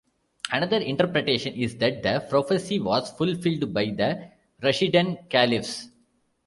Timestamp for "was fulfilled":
2.79-3.71